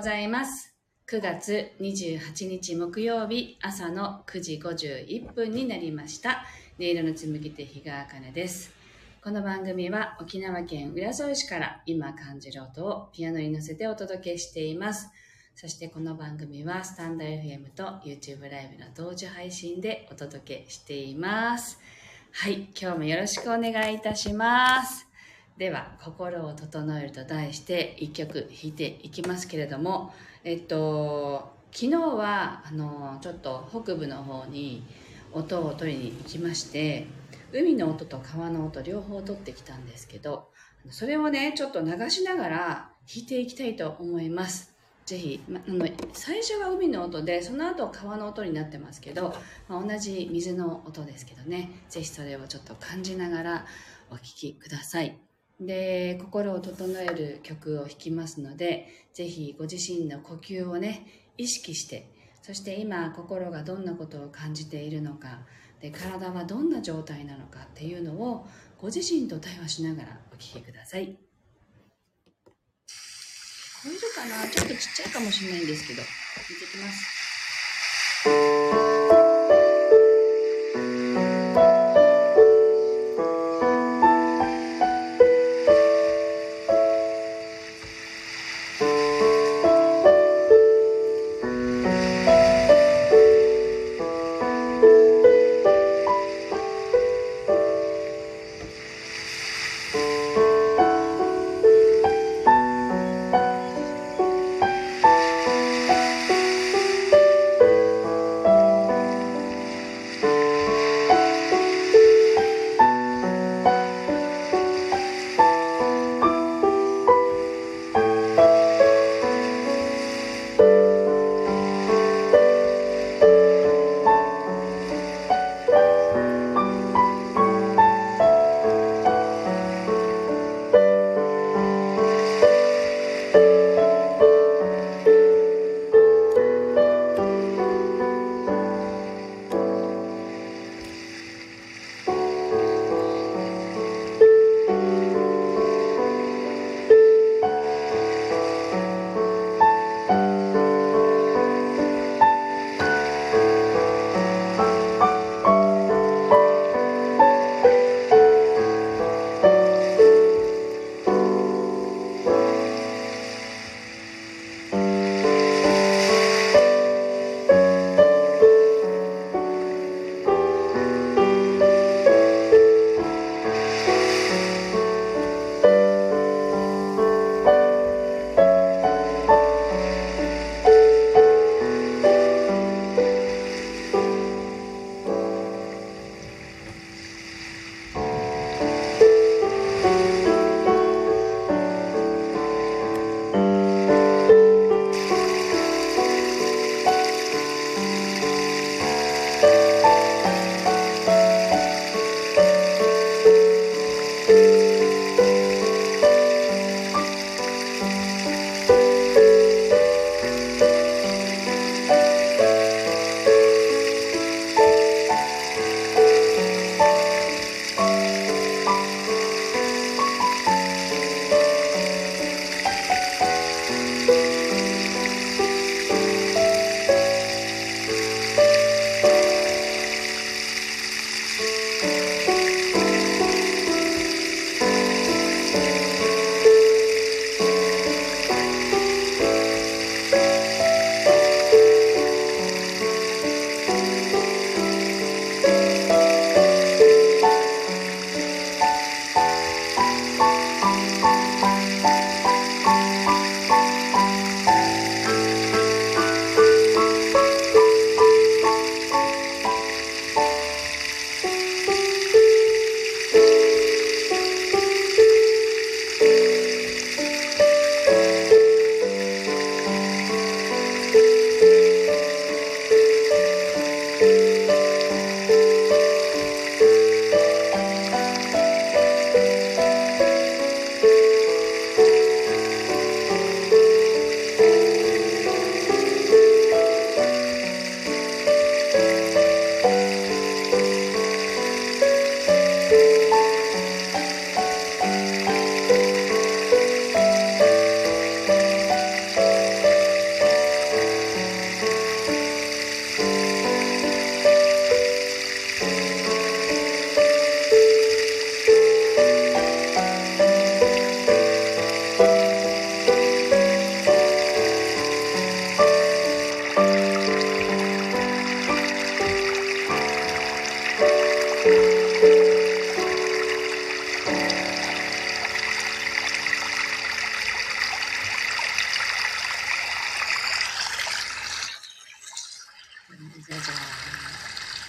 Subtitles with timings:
[0.00, 0.74] ございます。
[1.08, 6.46] 9月28日木曜日朝の9時51分になりました。
[6.78, 8.72] 音色の紡ぎ手日川茜です。
[9.22, 15.10] この番組は沖縄県浦添市から今感じる音をピアノに乗せてお届けしています。
[15.54, 21.78] そしてこの番組はスタンド FM と YouTube ライブの同時配信でお届けしています。
[22.32, 25.09] はい、今日もよろしくお願いいたします。
[25.60, 30.10] では、心を整えると題して一曲弾いていきますけれども、
[30.42, 34.82] えっと、昨日は、あの、ちょっと北部の方に
[35.32, 37.06] 音を取りに行きまして、
[37.52, 40.48] 海の音と川の音両方取ってきたんですけど、
[40.88, 44.74] それをね、ちょっと流しながら弾いていきたいと思います。
[45.04, 49.34] ぜひ、ま、あの最初は海の音でその後川の音になってますけど、
[49.68, 53.66] まあ、同じ水の音ですけどねぜひそれをちょっと感じながら
[54.10, 55.29] お聴きください
[55.60, 62.10] で心を整える曲を弾きますのでぜひご自身の呼吸をね意識して
[62.42, 65.40] そして今心がどんなことを感じているのか
[65.80, 68.46] で体はどんな状態なのかっていうのを
[68.78, 71.02] ご自身と対話しながらお聴きください。
[71.02, 71.06] 聞
[73.84, 74.50] こえるかな？
[74.50, 76.06] ちょっとちっちゃいかもしれないんですけど聞い
[76.56, 77.06] てきます「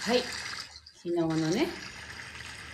[0.04, 0.18] はい。
[1.02, 1.68] 昨日のね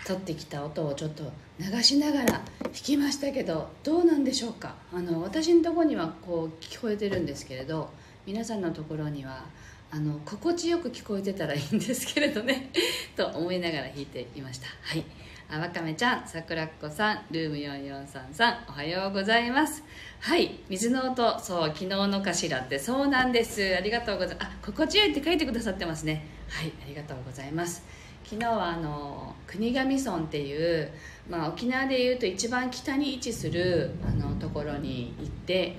[0.07, 1.25] 撮ってきた音をちょっと
[1.61, 2.27] 流しながら
[2.63, 4.75] 弾きましたけどどうなんでしょうか？
[4.93, 7.91] あの私のところにはこう聞こえてるんですけれど
[8.25, 9.45] 皆さんのところには
[9.91, 12.71] あの心地よく聞こえてたらいいんですけれどね。
[13.15, 14.67] と思いながら弾いていました。
[14.83, 15.05] はい。
[15.50, 19.83] あわかめちゃんさくらっこさんルーム4433さんおはようございます。
[20.21, 23.75] はい水の音そう昨日のかしらってそうなんです。
[23.75, 24.47] ありがとうございます。
[24.47, 26.27] あ心地よいって書いてくださってますね。
[26.50, 27.83] はいありがとうございます。
[28.25, 30.93] 昨日はあの国頭村っていう、
[31.31, 35.79] まあ、沖縄でいうと一番北に位置するあのところに行って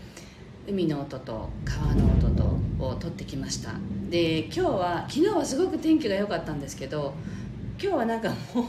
[0.67, 3.73] 海の音と川の音とを撮ってきました。
[4.09, 7.13] で今日は昨日はすごく天気が良かったんですけど
[7.81, 8.65] 今日はなんかもう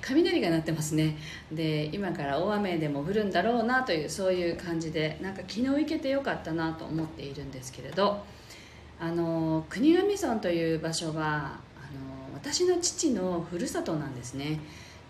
[0.00, 1.16] 雷が鳴ってますね。
[1.52, 8.22] で今から大雨でも降るんだろうなというそういう感じでなんか昨日行けてよかったなと思っているんですけれど。
[9.00, 14.58] あの国頭村という場所はあの私の父のふるさとなんですね。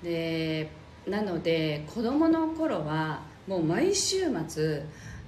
[0.03, 0.71] で
[1.07, 4.83] なので子供の頃はもう毎週末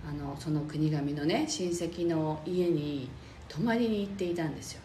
[0.06, 3.08] あのその国頭のね親戚の家に
[3.48, 4.82] 泊まりに行っていたんですよ。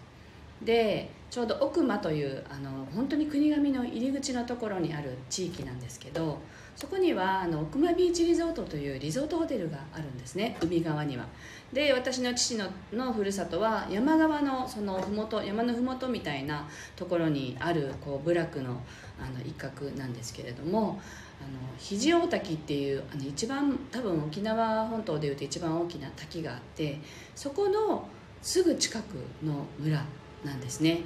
[0.63, 6.39] でちょうど奥間というあの本当に国頭の入り口のところにある地域なんですけど
[6.75, 11.25] そこにはあの奥間ビーチリゾートというリゾートホテルがあるんですね海側には。
[11.73, 18.81] で私の父ののふるさとは山側のその麓山の麓みたいなところにあるこう部落の
[19.19, 20.99] あの一角なんですけれども
[21.41, 26.99] あの肘大滝っていうあの一番多分沖縄本島でいうと一番大きな滝があって
[27.35, 28.07] そこの
[28.41, 30.03] すぐ近くの村
[30.45, 31.01] なんですね。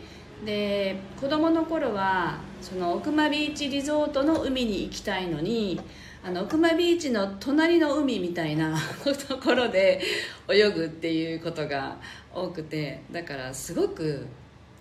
[0.45, 5.79] で子供の頃はその奥間ビーチリゾートの海に行きたいのに
[6.23, 8.77] あの奥間ビーチの隣の海みたいな
[9.27, 10.01] ところで
[10.47, 11.97] 泳ぐっていうことが
[12.33, 14.25] 多くてだからすごく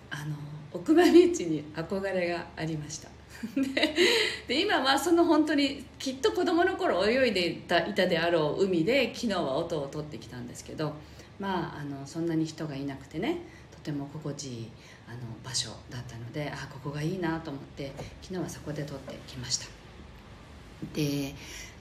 [0.09, 0.35] あの
[0.71, 3.09] 奥間ビーチに憧れがありました。
[4.47, 10.93] で今はその本当にきっと子供の頃泳いでいたいたであろう海で昨日は音を取ってきたんですけど
[11.39, 13.37] まああのそんなに人がいなくてね。
[13.83, 14.71] とても心地いい
[15.07, 17.91] あの場所だったのであここがいいなと思って
[18.21, 19.67] 昨日はそこで撮ってきました。
[20.93, 21.33] で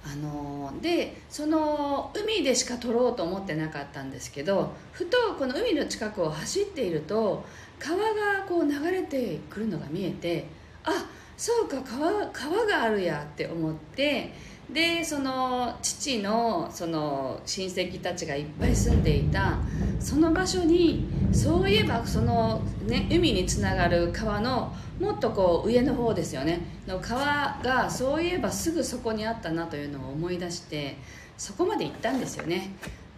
[0.04, 7.44] あのでその海でしか撮ろうと思ってなかったんですけどふとこの海の近くを走っていると
[7.78, 10.46] 川がこう流れてくるのが見えて
[10.84, 10.90] あ
[11.36, 14.32] そうか川川があるやって思って
[14.72, 19.58] でその父のその親戚たちがいっぱい住んでいた
[19.98, 26.60] その場所にそういえばその、ね、海につながる川のもっとこう上の方ですよね。
[26.86, 30.96] の川がそういえばすぐそこにあったなというのを思い出して
[31.36, 32.72] そこまで行ったんですよね。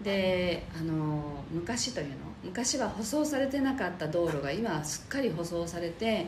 [0.05, 2.15] であの昔というの
[2.45, 6.27] 昔は舗装されてなかった道路が今すっかり舗装されて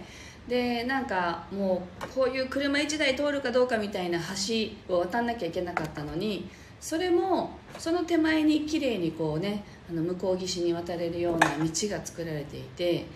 [0.48, 4.18] でなんかもうこういう車1台通るかどうかみたいな
[4.88, 6.48] 橋を渡んなきゃいけなかったのに
[6.80, 13.06] それもその手前に綺麗にこうねあの向こう岸に渡れるような道が作られていて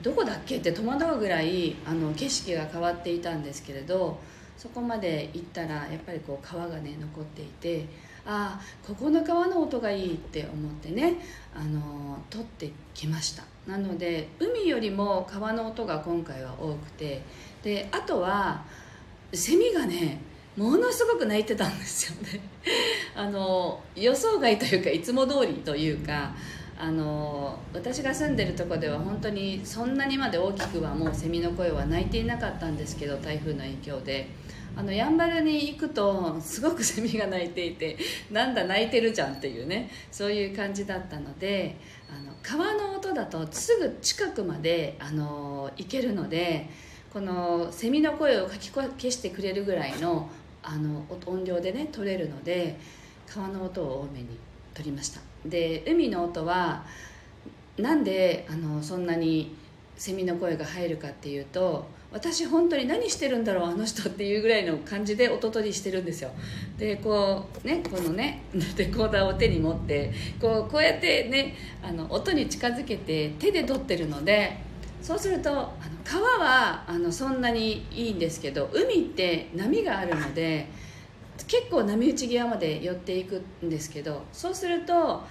[0.00, 4.20] どこだっけって戸惑うぐらいあの景色が変わっていたんですけれど
[4.56, 7.86] そこまで行ったらやっぱりこう川がね残っていて
[8.24, 11.16] ああここの川の音がいいって思ってね
[11.54, 13.55] あの撮ってきました。
[13.66, 17.22] なので海よりも川の音が今回は多くて
[17.62, 18.64] であとは
[19.32, 20.20] セミがね
[20.56, 22.40] ものすごく鳴いてたんですよね。
[23.14, 26.34] あの予想外というかいつも通りというか
[26.78, 34.28] あの私が住んでるとこでは本当にそんなにまで大きくはもうセミの声は鳴いていなかったんですけど台風の影響で。
[34.78, 37.96] あのやんばるに行くとすごくセミが鳴いていて
[38.30, 41.76] なんだ鳴いてるじゃんっていうねそういう感じだったので
[42.08, 46.68] あの川の音だとすぐ近くまであの行けるので
[47.12, 50.28] このセミの声をかき消してくれるぐらいの
[50.62, 52.78] あの音量でね取れるので
[53.26, 54.38] 川の音を多めに
[54.74, 55.20] 取りました。
[55.44, 56.84] で海の音は
[57.78, 59.54] なんであのそんなに
[59.96, 66.30] セミの声が入るかっていうと私本当に何してるんだろうあの人っていうぐらいの感じで音取りしてるんですよ。
[66.78, 68.42] でこうねこのね
[68.76, 74.56] レコーダーを手に持ってこうこうやってねあの音に近づけて手で撮ってるので
[75.02, 75.70] そうするとあの
[76.04, 80.66] 川はあのそんなにいいんですけど海って波があるので
[81.46, 85.22] 結構波打ち際まで寄っていくんですけどそうすると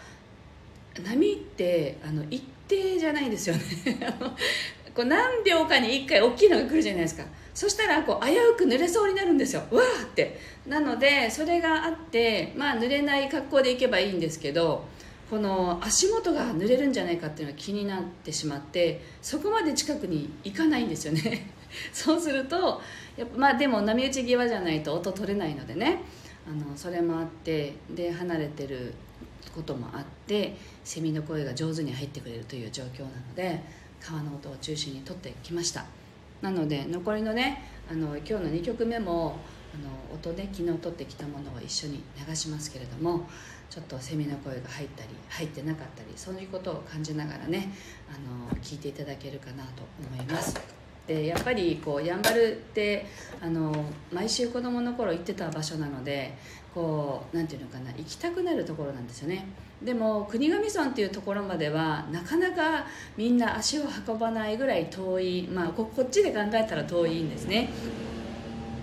[1.04, 3.62] 波ってあの一定じゃないんですよね。
[4.96, 7.26] こう何秒かに1回大きいのが来るじゃないですか。
[7.54, 9.62] そしたらこう危うく濡れそうになるんですよ。
[9.72, 10.40] わーって。
[10.66, 14.86] なのでそれがあってまあ濡れない格好で行けばいいんですけど
[15.30, 21.52] この足元が濡れるんじゃないかっていうのが気になってしまってそこまで近くに行かないんですよね。
[21.92, 22.82] そうすると
[23.18, 26.00] やっぱまあでも波打ち際じゃないと音取れないのでね。
[26.48, 28.94] あのそれもあってで離れてる
[29.56, 33.62] こともあってセミの声が上手に入ってくれるという状況なので
[34.06, 35.86] 川の音を中心に取ってきました。
[36.42, 39.38] なので残りのねあの今日の2曲目も
[39.74, 43.28] あの音で昨日取ってきたものを一緒に流しますけれども
[43.70, 47.74] ちょっとセミの声が入ったり入ってなかったりそういうことを感じながらね
[48.10, 49.84] あの聞いていただけるかなと
[50.14, 50.60] 思います。
[51.08, 53.06] でやっぱりこうやんばるって
[53.42, 56.36] あの毎週子供の頃行ってた場所なので
[56.74, 59.46] こうなんていうのかな行きたくなるところなんですよね。
[59.86, 67.70] でも国頭村っていうところまではなかなかみんな足を運ばないぐらい遠いまあこっちで考えたら遠いんですね。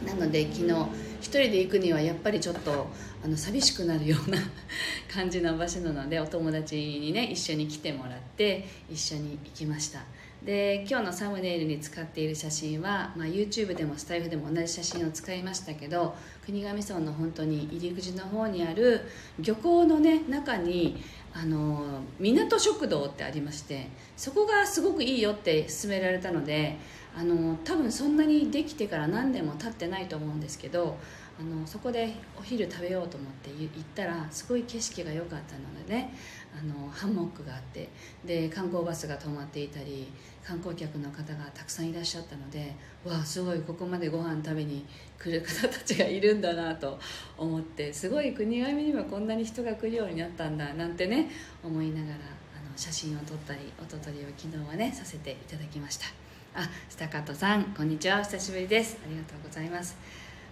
[0.07, 0.87] なので昨日1
[1.21, 2.89] 人で行くにはやっぱりちょっと
[3.25, 4.39] あの寂しくなるような
[5.13, 10.01] 感じの場所なのでお友達にね一緒に来てもらって一緒に行きました。
[10.45, 19.03] で今日のサムネイルに使っている写真は、まあ、YouTube でもスタイフでも同じ写真を使いましたけど国頭村の本当に入り口の方にある
[19.39, 21.01] 漁港のね中に
[21.33, 26.77] あの港食堂ってありましてそこがすごくいいよって勧められたので
[27.17, 30.97] あの多分そんなにできてから何年も経ってないと思うんですけど
[31.41, 36.15] あのそこでお昼食べようと思って行ったらすごい景色が良かったのでね
[36.59, 37.89] あのハンモックがあって
[38.25, 40.09] で観光バスが止まっていたり
[40.45, 44.85] 観光客の方がたくさんいらっしゃったのでわあすごいここまでご飯食べに
[45.19, 46.99] 来る方たちがいるんだなと
[47.39, 51.31] 思ってすごい国頭にはこんなに人が来るようになったんだなんてね
[51.63, 52.19] 思いながらあ
[52.71, 56.07] の写真を撮ったり音撮りを昨日はねさせていただきました。
[56.55, 58.21] あスタカトさんこんにちは。
[58.21, 58.99] お久しぶりです。
[59.05, 59.97] ありがとうございます。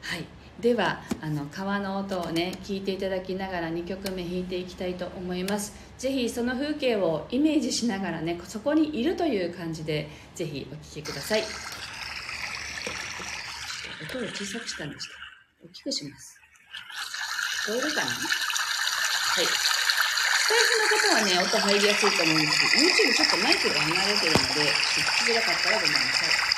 [0.00, 0.39] はい。
[0.60, 5.72] ではあの川の音をね聞いていただきながら2曲目弾いていきたいと思います。
[5.98, 11.42] ぜひその風景をイメージしながらねそこにいるという感じでぜひお聴きください。
[14.02, 15.14] 音を小さくしたんでした
[15.64, 16.36] 大きくします。
[17.66, 18.10] 聞こえるかな？
[18.10, 19.44] はい。
[19.44, 26.49] スタイフの方はね音入りやすいと思うんですけど YouTube ちょっとマイクが離れてるので聞きづらかったらごめんなさい。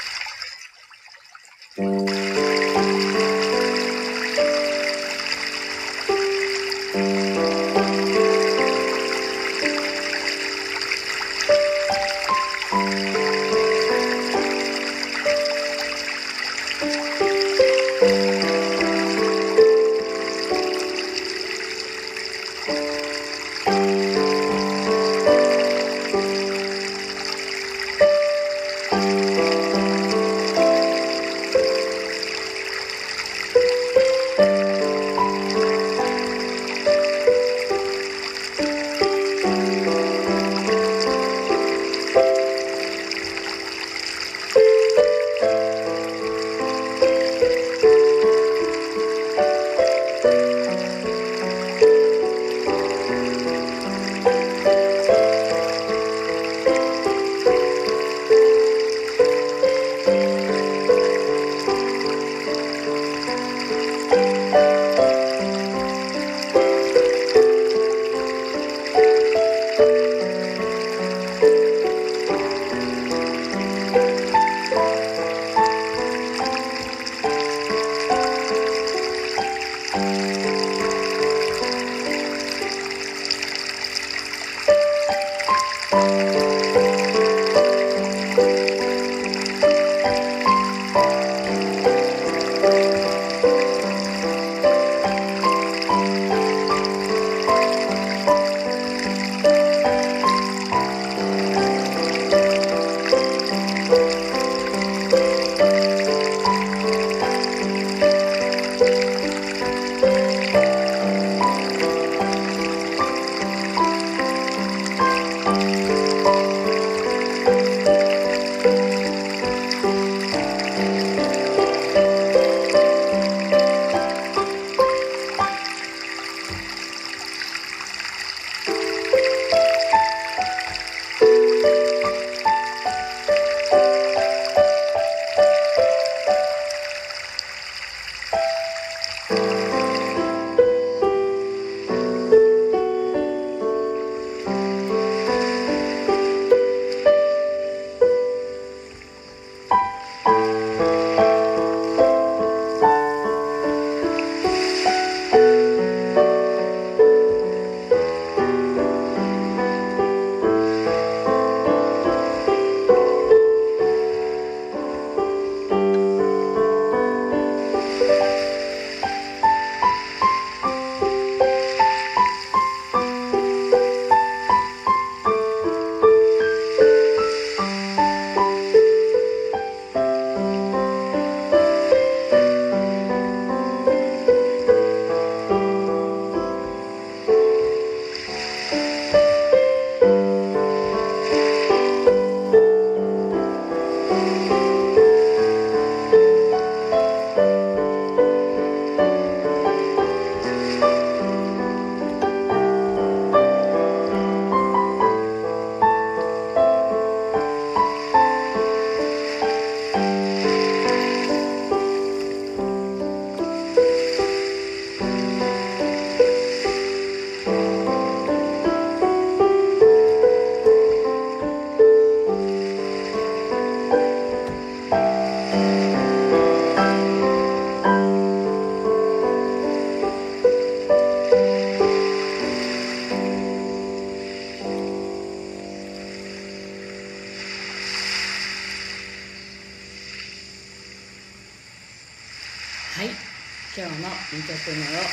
[85.93, 86.92] Música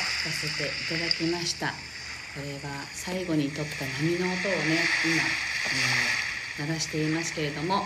[0.00, 1.68] 目を聴かせていただきました。
[2.34, 7.76] これは最後に撮った波の音をね今、えー、流していますけれども。
[7.76, 7.84] は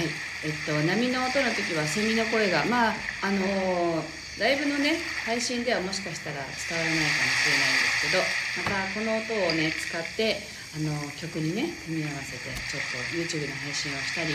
[0.00, 0.06] い。
[0.44, 8.22] えっと波の音の時はセミの声がまああのー、ライブのね配信ではもしかしたら伝わらないかもしれないんですけど
[8.62, 10.38] またこの音をね使って
[10.76, 14.32] あの曲にね組み合わせてちょっと YouTube の配信をしたり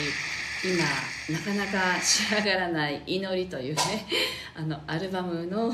[0.63, 0.83] 今
[1.31, 3.81] なかなか仕上がらない「祈り」というね
[4.55, 5.73] あのアルバムの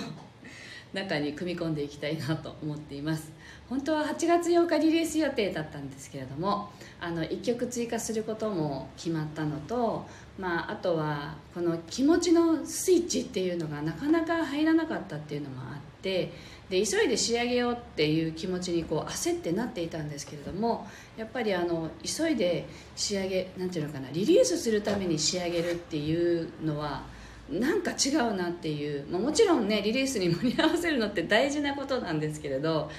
[0.94, 3.32] 中に組み込んでいきたいなと思っています。
[3.72, 10.06] 本当は8月8日リリース予定だったんですけれどもあの1曲追加することも決まったのと、
[10.38, 16.34] まあ、あとはこの気持ちのスイッチっていうのがなかなか入らなかったっていうのもあって
[16.70, 27.04] で急いで仕上げようっていう気持ちにこう焦ってなっていたんですけれどもやっぱりあの急いで仕上げなんていうのかなリリースするために仕上げるっていうのは
[27.52, 32.90] なんか違うなっていう、まあ、もちろんねリリースに盛り合わせるのって大事なことなんですけれど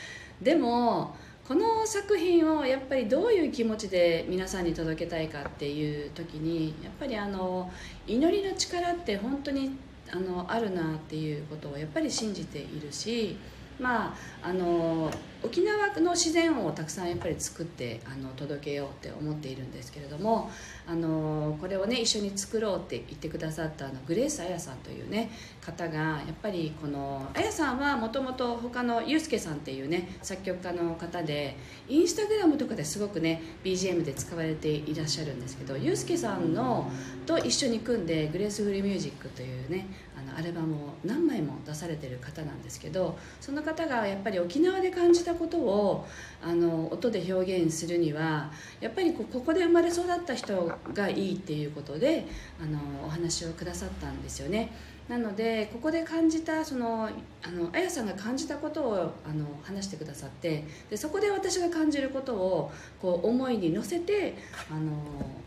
[0.41, 7.71] でもこの作品をやっぱりどういう気持ちで皆さんに届けたいかっていう時にやっぱりあの
[8.07, 9.77] 祈りの力って本当に
[10.11, 13.37] あのあるなっていうことをやっぱり信じているし
[13.83, 15.11] まああの
[15.45, 20.51] 沖縄の自然をたくさんやっぱり作ってあの届けようって思っているんですけれども
[20.87, 31.57] あのこれをね一緒に作ろうって言ってくださったあのグレースあやさんというね方がやっぱりこのあやさんはもともと他のユースケさんっていうね作曲家の方で
[31.88, 36.88] インスタグラムとかですごくね BGM で使われていらっしゃるんですけどユースケさんの
[37.27, 39.87] と一緒に組んでグレースフリーミュージックというね
[40.29, 46.07] あのアルバムを何枚も出されてる方なんですけどその方がやっぱり沖縄で感じたことを
[46.43, 52.27] あの音で表現するにはやっぱりここで生まれ育った人がいいっていうことで
[52.61, 54.73] あのお話をくださったんですよね。
[55.09, 57.09] なのでここで感じたその
[57.43, 64.37] あのあやさんが感じたことをあの話してくださってでそこで私が感じることをこう思いに乗せて
[64.71, 64.93] あの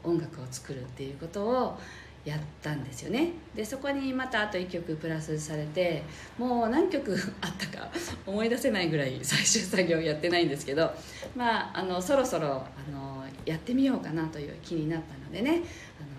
[0.03, 1.79] 音楽を作るっていうことを
[2.25, 3.33] やったんですよね。
[3.55, 6.03] でそこにまたあと1曲プラスされて
[6.37, 7.89] もう何曲 あったか
[8.25, 10.91] 思い出せないぐらい 最終作業やってないんですけど
[11.35, 15.61] まああのそろそろあのやってみようかなという気になったのでね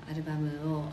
[0.08, 0.84] アルバムを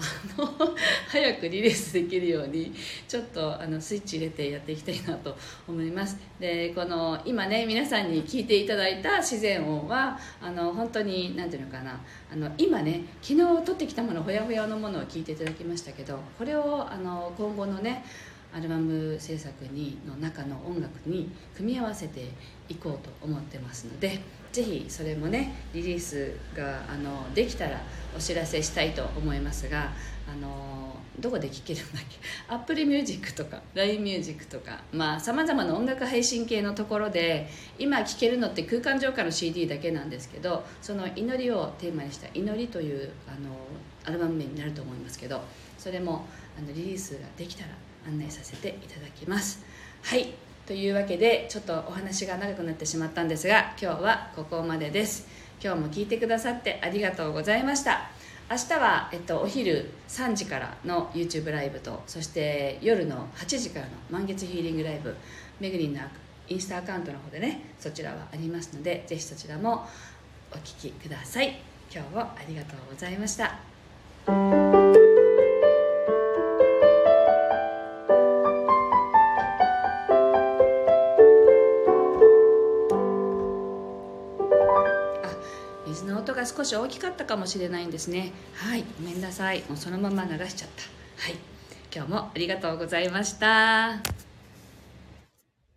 [1.07, 2.73] 早くリリースできるように
[3.07, 5.35] ちょっとあのスイッチ入れてやっていきたいなと
[5.67, 6.17] 思います。
[6.39, 11.99] でこの今ね皆さんに聞いていただいた自然音はあの本当に何ていうのかな。
[12.31, 18.03] あの今ね昨日撮ってきたものほやほやのものを聞いていただきましたけどこれをあの今後のね
[18.55, 22.29] アルバム制作にの中の音楽に組み合わせて
[22.69, 24.19] いこうと思ってますので
[24.51, 27.81] ぜひそれもねリリースがあのできたら
[28.15, 29.91] お知らせしたいと思いますが
[30.31, 34.81] あのどこで聴けるんだっけ？Apple Music とか LINEMUSIC とか
[35.19, 43.49] さまざ、まな音楽配信系のところで今聴けるのって空間浄化の CD だけなんですけどその祈りをテーマにした「祈り」というあの
[44.05, 45.41] アルバム名になると思いますけど
[45.77, 46.25] それも
[46.57, 47.69] あのリリースができたら
[48.07, 49.63] 案内させていただきます。
[50.03, 50.33] はい。
[50.65, 55.27] というわけでちょっとお話が長くなってしまったんですが今日はここまでです。
[55.61, 58.09] 今日も聞いてくださってありがとうございました。
[58.49, 65.15] 明日は、えっと、お昼3時からの YouTube ライブとそして夜の8時からの満月ヒーリングライブ
[65.59, 66.01] めぐりんの
[66.49, 69.87] インスタアカウントの方でねそちらはありますのでぜひそちらも
[70.51, 71.59] お聴きください。
[71.93, 74.62] 今日はありがとうございました。
[86.63, 88.31] 少し大きかったかもしれないんですね。
[88.55, 88.85] はい。
[89.01, 89.63] ごめんなさい。
[89.67, 90.83] もうそのまま流しちゃった。
[91.21, 91.35] はい。
[91.93, 94.12] 今日もありがとうございました。